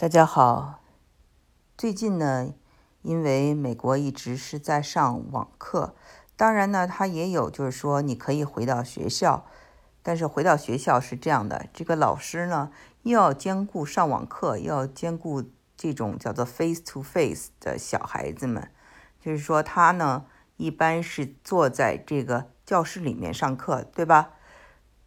[0.00, 0.78] 大家好，
[1.76, 2.54] 最近呢，
[3.02, 5.96] 因为美国一直是在上网课，
[6.36, 9.44] 当然呢，它也有就是说你可以回到学校，
[10.00, 12.70] 但是回到学校是这样的，这个老师呢
[13.02, 15.42] 又要兼顾上网课，又要兼顾
[15.76, 18.70] 这种叫做 face to face 的小孩子们，
[19.20, 20.26] 就是说他呢
[20.58, 24.34] 一般是坐在这个教室里面上课，对吧？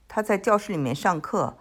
[0.10, 1.58] 他在教室里面上课，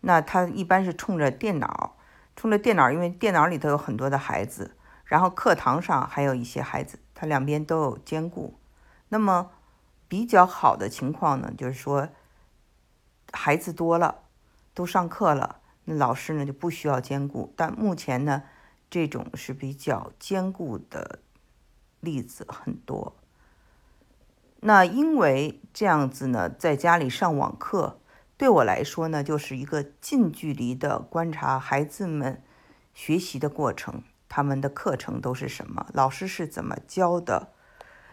[0.00, 1.98] 那他一般是冲着电脑，
[2.40, 4.74] 除了电脑，因为电脑里头有很多的孩子，
[5.04, 8.58] 然后课堂上还有一些孩子，他两边都有兼顾。
[9.10, 9.50] 那么
[10.08, 12.08] 比较好的情况呢，就是说
[13.30, 14.22] 孩子多了，
[14.72, 17.52] 都上课了，那老师呢就不需要兼顾。
[17.54, 18.44] 但目前呢，
[18.88, 21.18] 这种是比较兼顾的
[22.00, 23.14] 例子很多。
[24.60, 28.00] 那因为这样子呢，在家里上网课，
[28.40, 32.42] 对我来说呢，就是一个近距离的观察孩子们
[32.94, 37.52] 学习的过程，他们的课程都是什么，老师是怎么教的，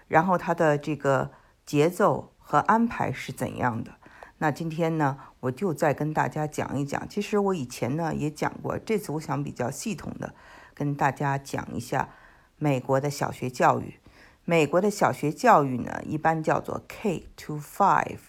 [0.10, 1.32] 然后他的这个
[1.66, 3.94] 节奏和安排是怎样的。
[4.40, 7.08] 那今天呢，我就再跟大家讲一讲。
[7.08, 10.36] 其实我以前呢也讲过，这次我想比较系统的
[10.74, 12.10] 跟大家讲一下
[12.58, 13.98] 美国的小学教育。
[14.44, 18.20] 美国的小学教育呢，一般叫做 K to five，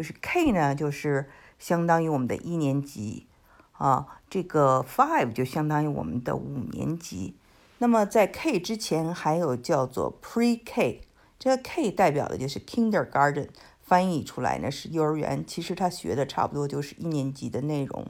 [0.00, 3.26] 就是 K 呢，就是相当于我们的一年级
[3.72, 7.34] 啊，这个 five 就相当于我们的五年级。
[7.80, 11.02] 那么在 K 之前还有叫做 Pre K，
[11.38, 13.48] 这个 K 代表的就是 Kindergarten，
[13.82, 18.06] 翻译出来呢是幼儿园，其实他学的差不多就是一年级的内容。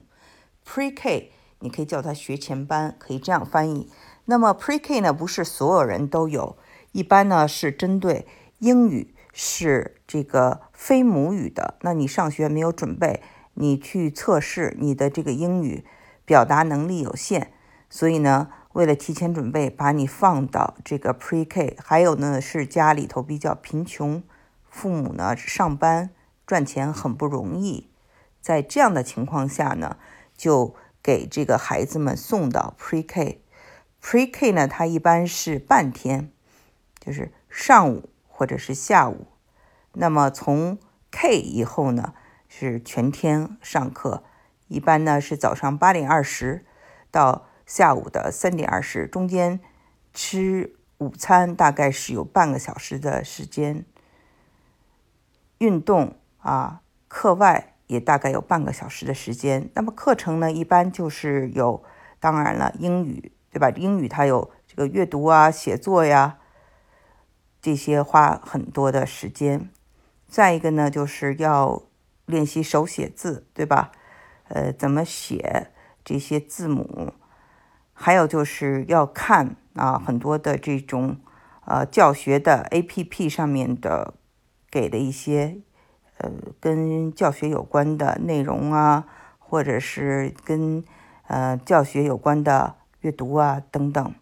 [0.64, 3.90] Pre K 你可以叫它学前班，可以这样翻译。
[4.26, 6.56] 那么 Pre K 呢，不是所有人都有。
[6.92, 8.28] 一般呢是针对
[8.60, 13.22] 英语是这个非母语的，那你上学没有准备，
[13.54, 15.84] 你去测试你的这个英语
[16.24, 17.48] 表达能力有限，
[17.88, 21.76] 所以呢，为了提前准备，把你放到这个 Pre-K。
[21.82, 24.22] 还有呢是家里头比较贫穷，
[24.68, 26.10] 父母呢上班
[26.46, 27.90] 赚钱很不容易，
[28.40, 29.96] 在这样的情况下呢，
[30.36, 33.42] 就给这个孩子们送到 Pre-K。
[34.02, 36.32] Pre-K 呢，它一般是半天。
[36.98, 38.09] 就是上午
[38.40, 39.26] 或者是下午，
[39.92, 40.78] 那么从
[41.10, 42.14] K 以后呢
[42.48, 44.24] 是全天上课，
[44.68, 46.64] 一般呢是早上八点二十
[47.10, 49.60] 到下午的三点二十，中间
[50.14, 53.84] 吃午餐大概是有半个小时的时间，
[55.58, 59.68] 运动啊，课外也大概有半个小时的时间。
[59.74, 61.84] 那么课程呢一般就是有，
[62.18, 63.68] 当然了，英语对吧？
[63.68, 66.38] 英语它有这个阅读啊、写作呀。
[67.62, 69.68] 这些花很多的时间，
[70.26, 71.82] 再一个呢，就是要
[72.26, 73.92] 练习手写字，对吧？
[74.48, 75.70] 呃，怎么写
[76.04, 77.12] 这些字母？
[77.92, 81.18] 还有就是要看啊，很多的这种
[81.66, 84.14] 呃教学的 APP 上面的
[84.70, 85.58] 给的一些
[86.16, 89.06] 呃跟教学有关的内容啊，
[89.38, 90.82] 或者是跟
[91.26, 94.14] 呃教学有关的阅读啊等等。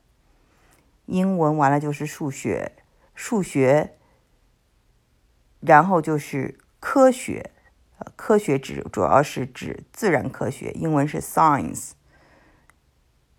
[1.06, 2.72] 英文完了就是数学。
[3.20, 3.98] 数学，
[5.58, 7.50] 然后就是科学，
[7.98, 11.90] 呃，科学指主要是指自然科学，英文是 science，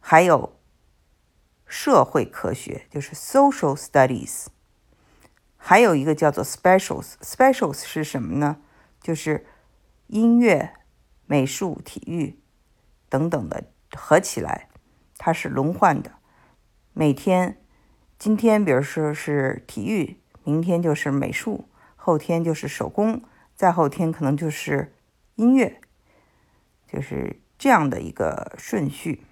[0.01, 0.59] 还有
[1.65, 4.47] 社会科学，就是 social studies，
[5.55, 8.57] 还有一个叫做 specials，specials 是什么呢？
[9.01, 9.47] 就是
[10.07, 10.73] 音乐、
[11.25, 12.37] 美术、体育
[13.07, 13.63] 等等的
[13.95, 14.67] 合起来，
[15.17, 16.15] 它是轮换的，
[16.91, 17.55] 每天。
[18.19, 23.21] 今天，比如说是体育，明天就是美术，后天就是手工，
[23.55, 24.93] 再后天可能就是
[25.35, 25.79] 音乐，
[26.85, 29.23] 就是这样的一个顺序。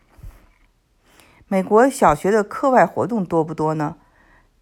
[1.50, 3.97] 美国小学的课外活动多不多呢？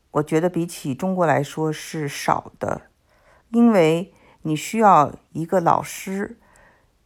[0.10, 2.90] 我觉得比起中国来说是少的，
[3.50, 6.40] 因为你需要一个老师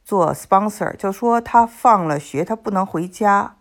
[0.06, 3.58] 做 sponsor，就说他放了学，他不能回家，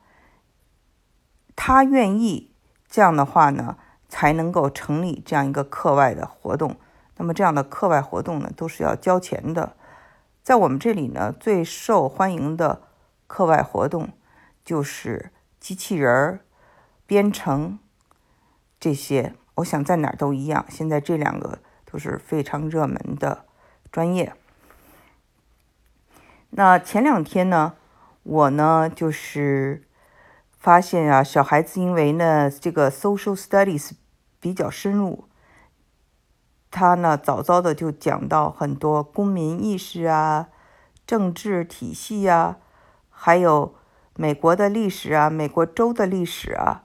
[1.57, 2.48] 他愿意。
[2.89, 3.77] 这样的话呢，
[4.09, 6.77] 才能够成立这样一个课外的活动。
[7.19, 9.77] 那么这样的课外活动呢，都是要交钱的。
[10.43, 12.81] 在我们这里呢，最受欢迎的
[13.27, 14.09] 课外活动
[14.65, 15.31] 就是
[15.61, 16.41] 机器人儿、
[17.07, 17.79] 编程
[18.81, 19.35] 这些。
[19.57, 20.65] 我想在哪儿都一样。
[20.71, 23.45] 现在这两个都是非常热门的
[23.93, 24.33] 专业。
[26.51, 27.75] 那前两天呢，
[28.23, 29.83] 我呢就是。
[30.59, 33.93] 发现啊，小孩子因为呢这个 social studies
[34.41, 35.25] 比较深入，
[36.71, 40.49] 他呢早早的就讲到很多公民意识啊、
[41.07, 42.59] 政治体系啊，
[43.09, 43.77] 还有
[44.15, 46.83] 美国的历史啊，美国州的历史啊，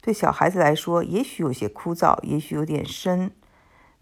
[0.00, 3.30] 对小孩子来说，也许有些枯燥，也许有点深。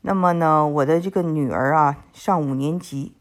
[0.01, 3.15] 那么呢，我的这个女儿啊，上五年级，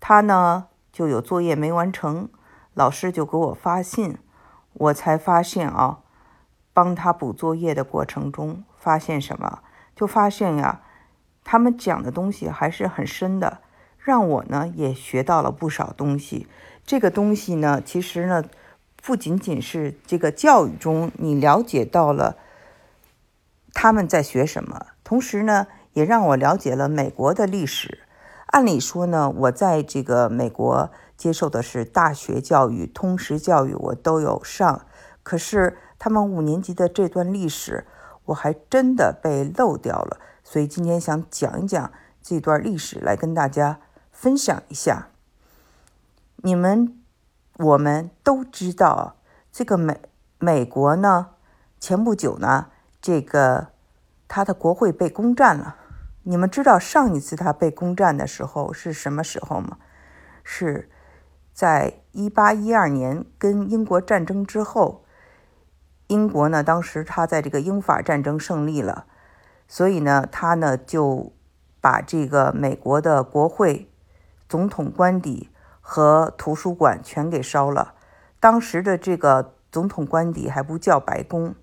[0.00, 2.30] 她呢就有作业没完成，
[2.72, 4.16] 老师就给我发信，
[4.74, 6.00] 我才发现啊，
[6.72, 9.60] 帮他补作业的过程中，发现什么？
[9.96, 10.82] 就发现呀，
[11.42, 13.58] 他们讲的东西还是很深的，
[13.98, 16.46] 让我呢也学到了不少东西。
[16.84, 18.44] 这个东西呢，其实呢，
[19.02, 22.36] 不仅仅是这个教育中你了解到了
[23.72, 25.66] 他们在学什么，同时呢。
[25.94, 28.00] 也让我了解了美国的历史。
[28.46, 30.90] 按理说呢，我在这个美国
[31.24, 34.84] 接受的是大学教育、通识教育，我都有上。
[35.22, 37.86] 可是他们五年级的这段历史，
[38.26, 40.20] 我还真的被漏掉了。
[40.42, 41.90] 所以今天想讲一讲
[42.20, 43.80] 这段历史，来跟大家
[44.12, 45.08] 分享一下。
[46.42, 47.00] 你们
[47.56, 49.16] 我们都知道，
[49.50, 49.98] 这个美
[50.38, 51.28] 美国呢，
[51.80, 52.66] 前不久呢，
[53.00, 53.68] 这个
[54.28, 55.76] 他的国会被攻占了。
[56.24, 59.78] 你们知道上一次他被攻占的时候是什么时候吗？
[60.42, 60.90] 是
[61.54, 65.02] 在一八一二年跟英国战争之后。
[66.08, 69.06] 英国呢，当时他在这个英法战争胜利了，
[69.66, 71.32] 所以呢，他呢就
[71.80, 73.90] 把这个美国的国会、
[74.46, 75.48] 总统官邸
[75.80, 77.94] 和图书馆全给烧了。
[78.38, 81.54] 当时的这个总统官邸还不叫白宫。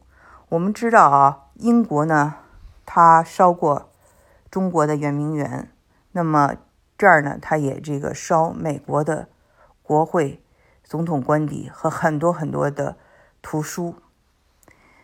[0.50, 2.36] 我们知道啊，英国呢，
[2.86, 3.90] 他烧过。
[4.50, 5.72] 中国的圆明园，
[6.12, 6.56] 那么
[6.98, 9.30] 这儿呢，他也这个烧美国的
[9.92, 10.42] 国会、
[10.86, 12.96] 总统官邸和很多很多的
[13.42, 13.96] 图书。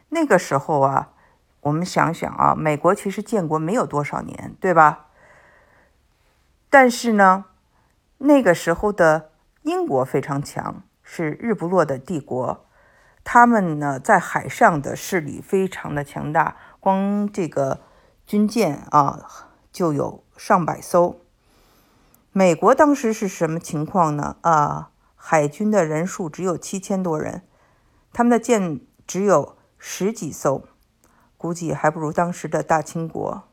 [0.08, 1.12] 那个时候啊，
[1.60, 5.08] 我们想想啊，美国其实建国没有多少年，对吧？
[6.70, 7.48] 但是呢，
[8.20, 9.32] 那个时候的
[9.64, 12.66] 英国非常强，是日不落的帝国。
[13.26, 17.82] 他们呢，在海上的势力非常的强大，光这个。
[18.26, 19.26] 军舰啊，
[19.72, 21.18] 就有上百艘。
[22.38, 24.38] 美国当时是什么情况呢？
[24.42, 27.42] 啊，海军的人数只有七千多人，
[28.14, 30.62] 他们的舰只有十几艘，
[31.36, 33.46] 估计还不如当时的大清国。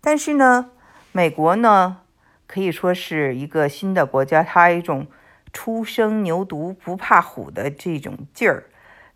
[0.00, 0.70] 但是呢，
[1.12, 1.98] 美国呢
[2.46, 5.06] 可以说是一个新的国家，它一种
[5.52, 8.70] 初生牛犊不怕虎的这种劲儿，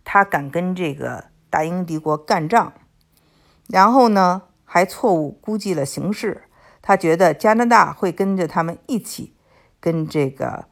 [0.05, 2.75] 他敢跟这个大英帝国干仗，
[3.69, 4.43] 然后呢？
[4.71, 6.43] 还错误估计了形势，
[6.81, 9.35] 他觉得加拿大会跟着他们一起
[9.81, 10.67] 跟这个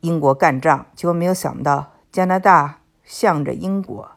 [0.00, 4.12] 英国干仗，结果没有想到加拿大向着英国。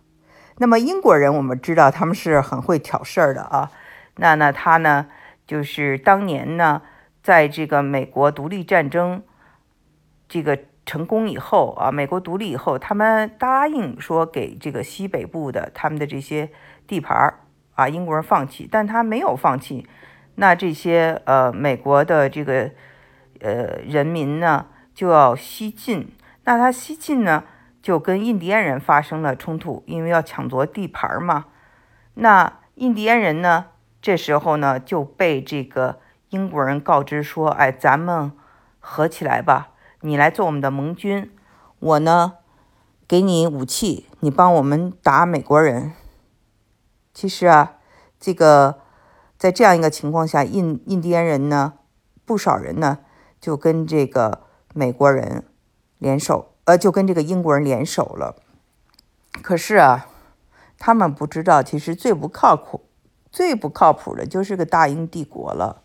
[0.57, 3.71] 那么英国人我们知道他们是很会挑事儿的啊。
[4.17, 5.07] 那那他呢，
[5.47, 6.83] 就是当年呢，
[7.23, 9.23] 在这个美国独立战争
[10.29, 16.49] 这个成功以后啊，美国独立以后，他们答应说给这个西北部的他们的这些
[16.85, 17.39] 地盘儿。
[17.73, 19.87] 啊英国人放弃，但他没有放弃。
[20.35, 22.71] 那这些呃美国的这个
[23.39, 26.13] 呃人民呢，就要西进。
[26.43, 27.43] 那他西进呢，
[27.81, 31.45] 就跟印第安人发生了冲突，因为要抢夺地盘嘛。
[32.15, 33.67] 那印第安人呢，
[34.01, 35.99] 这时候呢就被这个
[36.29, 38.31] 英国人告知说：“哎，咱们
[38.79, 39.69] 合起来吧，
[40.01, 41.31] 你来做我们的盟军，
[41.79, 42.33] 我呢
[43.07, 45.93] 给你武器，你帮我们打美国人。”
[47.13, 47.73] 其实啊，
[48.19, 48.80] 这个
[49.41, 51.73] 在这样一个情况下，印印第安人呢，
[52.25, 52.99] 不少人呢
[53.39, 55.47] 就跟这个美国人
[55.97, 58.35] 联手，呃，就跟这个英国人联手了。
[59.41, 60.05] 可是啊，
[60.77, 62.81] 他们不知道，其实最不靠谱、
[63.31, 65.81] 最不靠谱的就是个大英帝国了。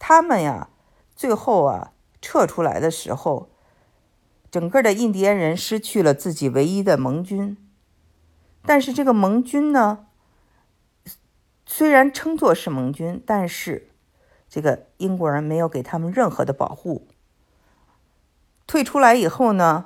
[0.00, 0.68] 他们呀，
[1.14, 3.50] 最后啊撤出来的时候，
[4.50, 7.56] 整个的印第安人失去了自己唯一的盟军，
[8.66, 10.06] 但是这个盟军呢？
[11.70, 13.90] 虽然称作是盟军，但是
[14.48, 17.06] 这个英国人没有给他们任何的保护。
[18.66, 19.84] 退出来以后呢，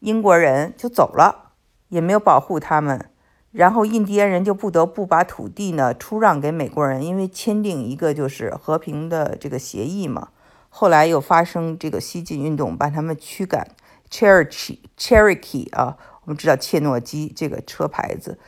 [0.00, 1.52] 英国人就走了，
[1.90, 3.10] 也没有保护他们。
[3.50, 10.30] 然后印第安人就不得不把土地呢出让给美国人，因为签订一个就是和平的这个协议嘛。
[10.70, 13.68] 后来又发生这个西进运动，把他们驱赶。
[14.10, 18.38] Cherokee Cherokee 啊，我们知道切诺基这个车牌子。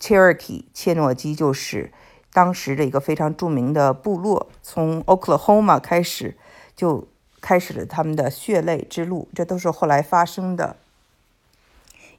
[0.00, 1.92] Cherokee 切诺基就是
[2.32, 6.38] 当时的一个非常著名的部落，从 Oklahoma 开始
[6.74, 7.06] 就
[7.40, 10.76] 开始了他们的血泪之路，这都是后来发生的。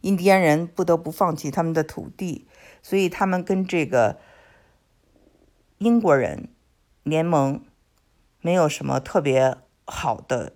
[0.01, 2.47] 印第安人不得不放弃他们的土地，
[2.83, 4.19] 所以他们跟这个
[5.79, 6.49] 英国人
[7.03, 7.63] 联盟
[8.41, 10.53] 没有什么特别好的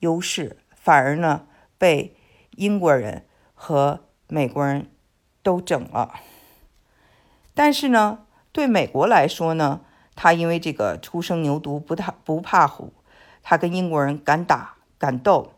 [0.00, 2.16] 优势，反而呢被
[2.52, 4.90] 英国人和美国人
[5.42, 6.14] 都整了。
[7.54, 9.80] 但是呢，对美国来说呢，
[10.14, 12.92] 他因为这个初生牛犊不怕不怕虎，
[13.42, 15.52] 他跟英国人敢打敢斗。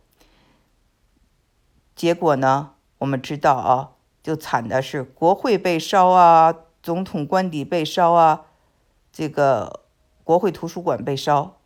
[1.94, 3.90] 结果呢，我们知道啊，
[4.22, 8.46] 就惨的是国会被烧啊，总统官邸被烧啊，
[9.12, 9.84] 这个
[10.24, 11.58] 国会图书馆被烧。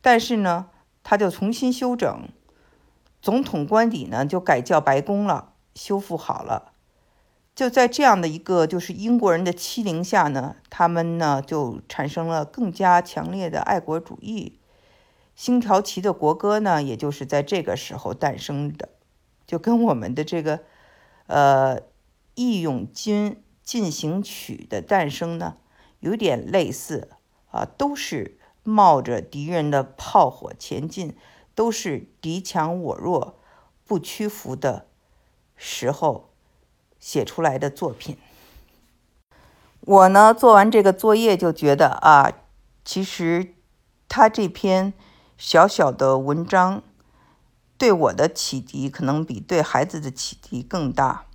[0.00, 0.70] 但是呢，
[1.02, 2.28] 他就重新修整，
[3.20, 6.72] 总统官邸呢就改叫白宫了，修复好了。
[7.56, 14.60] 就在这样的一个就是英国人的欺凌下呢，他们呢就产生了更加强烈的爱国主义。
[15.34, 18.90] 星条旗的国歌呢，也就是在这个时候诞生的，
[19.46, 20.60] 就跟我们的这个
[21.26, 21.80] 呃
[22.36, 25.56] 《义勇军进行曲》的诞生呢
[26.00, 27.08] 有点类似
[27.50, 28.38] 啊，都是。
[28.68, 31.16] 冒着敌人的炮火前进，
[31.54, 33.38] 都是敌强我弱、
[33.84, 34.88] 不屈服的
[35.54, 36.30] 时候
[37.06, 38.18] 写出来的作品。
[39.82, 42.32] 我呢，做完这个作业就觉得啊，
[42.84, 43.54] 其实
[44.08, 44.92] 他这篇
[45.38, 46.82] 小小的文章
[47.78, 51.26] 对我的启迪，可能比对孩子的启迪更大，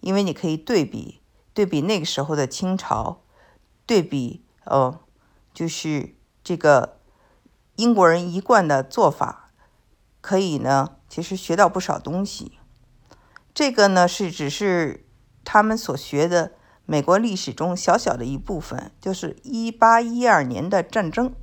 [0.00, 1.20] 因为你可以对比
[1.54, 3.20] 对比那个时候的清朝，
[3.86, 4.98] 对比呃，
[5.54, 6.16] 就是。
[6.42, 6.96] 这个
[7.76, 9.50] 英国人一贯的做法，
[10.22, 12.58] 可以呢，其实学到不少东西。
[13.52, 15.06] 这个呢是只是
[15.44, 16.52] 他们所学的
[16.86, 21.34] 美国历史中小小的一部分，就是一八一二年的战争。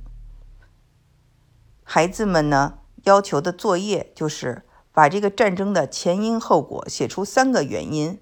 [1.84, 8.20] 孩子们呢要求的作业就是把这个战争的前因后果写出三个原因，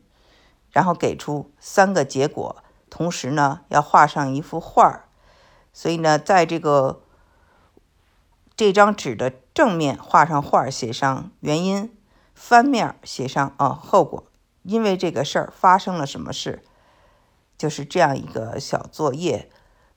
[0.71, 5.09] 然后给出三个结果，同时呢要画上一幅画儿。
[5.73, 7.03] 所以呢，在这个
[8.57, 11.89] 这张纸的正面画上画，写上原因；
[12.37, 14.23] 翻面写上啊后果。
[14.63, 16.65] 因为这个事儿发生了什么事，
[17.57, 19.49] 就是这样一个小作业。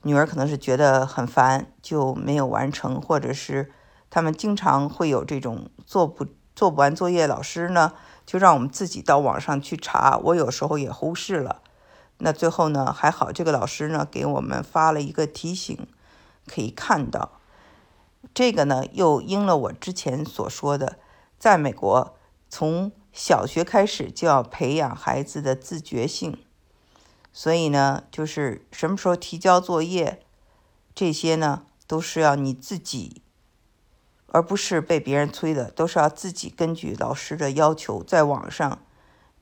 [0.03, 3.71] 女儿可能是觉得很烦，就没有完成，或者是
[4.11, 7.93] 他们经常会有这种做不做不完作业，老师呢
[8.27, 10.17] 就让我们自己到网上去查。
[10.23, 11.63] 我有时候也忽视了。
[12.19, 15.87] 那最后呢，还好这个老师呢给我们发了一个提醒，
[16.45, 17.39] 可以看到，
[18.35, 20.99] 这个呢又应了我之前所说的，
[21.39, 22.15] 在美国
[22.49, 26.37] 从小学开始就要培养孩子的自觉性，
[27.31, 30.25] 所以呢，就是什么时候提交作业，
[30.93, 33.21] 这些呢都是要你自己，
[34.27, 38.81] 而不是被别人催的，都是要自己根据老师的要求在网上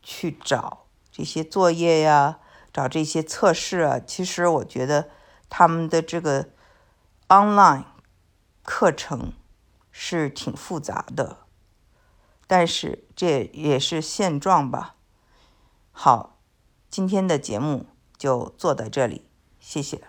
[0.03, 2.39] 去找这些作业呀。
[2.73, 5.09] 找这些测试啊，其实我觉得
[5.49, 6.49] 他们的这个
[7.27, 7.85] online
[8.61, 9.33] 课程
[9.91, 11.46] 是挺复杂的，
[12.47, 14.95] 但是这也是现状吧。
[15.91, 16.39] 好，
[16.89, 17.87] 今天的节目
[18.17, 20.06] 就做到这里，谢谢。